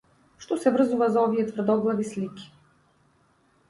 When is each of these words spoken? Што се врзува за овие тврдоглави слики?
Што 0.45 0.57
се 0.63 0.73
врзува 0.77 1.11
за 1.17 1.27
овие 1.27 1.47
тврдоглави 1.53 2.09
слики? 2.11 2.53